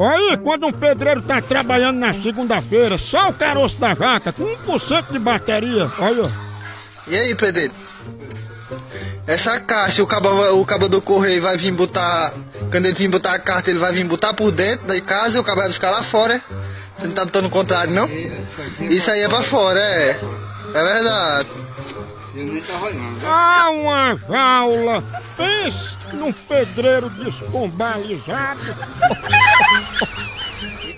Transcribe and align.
Aí, 0.00 0.36
quando 0.38 0.66
um 0.66 0.72
pedreiro 0.72 1.22
tá 1.22 1.40
trabalhando 1.42 1.98
na 1.98 2.14
segunda-feira, 2.14 2.96
só 2.96 3.30
o 3.30 3.34
caroço 3.34 3.76
da 3.78 3.94
vaca, 3.94 4.32
com 4.32 4.44
1% 4.44 5.10
de 5.10 5.18
bateria, 5.18 5.90
olha. 5.98 6.30
E 7.06 7.16
aí, 7.16 7.34
pedreiro? 7.34 7.72
Essa 9.26 9.60
caixa, 9.60 10.02
o 10.02 10.06
cabo, 10.06 10.30
o 10.52 10.64
cabo 10.64 10.88
do 10.88 11.02
correio 11.02 11.42
vai 11.42 11.56
vir 11.56 11.72
botar. 11.72 12.32
Quando 12.70 12.86
ele 12.86 12.94
vir 12.94 13.08
botar 13.08 13.34
a 13.34 13.38
carta, 13.38 13.70
ele 13.70 13.78
vai 13.78 13.92
vir 13.92 14.04
botar 14.04 14.32
por 14.34 14.50
dentro 14.50 14.86
da 14.86 14.98
casa 15.00 15.36
e 15.36 15.40
o 15.40 15.44
cabo 15.44 15.60
vai 15.60 15.68
buscar 15.68 15.90
lá 15.90 16.02
fora, 16.02 16.36
é? 16.36 16.42
Você 16.96 17.06
não 17.06 17.14
tá 17.14 17.24
botando 17.24 17.46
o 17.46 17.50
contrário, 17.50 17.92
não? 17.92 18.08
Isso 18.88 19.10
aí 19.10 19.20
é 19.20 19.28
pra 19.28 19.42
fora, 19.42 19.80
é. 19.80 20.18
É 20.74 20.84
verdade. 20.84 21.48
Ah, 23.24 23.70
uma 23.70 24.16
jaula! 24.28 25.02
Pense 25.36 25.96
num 26.12 26.32
pedreiro 26.32 27.10
descombalizado! 27.10 28.60